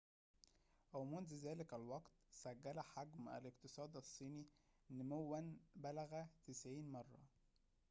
ومنذ 0.99 1.33
ذلك 1.33 1.73
الوقت 1.73 2.11
سجّل 2.31 2.79
حجم 2.81 3.29
الاقتصاد 3.29 3.95
الصيني 3.95 4.45
نمواً 4.89 5.57
بلغ 5.75 6.25
90 6.47 6.91
مرة 6.91 7.21